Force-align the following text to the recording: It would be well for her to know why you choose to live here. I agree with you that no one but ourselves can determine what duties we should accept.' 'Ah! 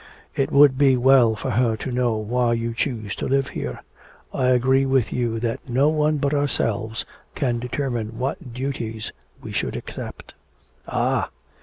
It 0.35 0.51
would 0.51 0.79
be 0.79 0.97
well 0.97 1.35
for 1.35 1.51
her 1.51 1.77
to 1.77 1.91
know 1.91 2.15
why 2.15 2.53
you 2.53 2.73
choose 2.73 3.13
to 3.17 3.27
live 3.27 3.49
here. 3.49 3.83
I 4.33 4.47
agree 4.47 4.83
with 4.83 5.13
you 5.13 5.39
that 5.41 5.69
no 5.69 5.89
one 5.89 6.17
but 6.17 6.33
ourselves 6.33 7.05
can 7.35 7.59
determine 7.59 8.17
what 8.17 8.51
duties 8.51 9.11
we 9.43 9.51
should 9.51 9.75
accept.' 9.75 10.33
'Ah! 10.87 11.29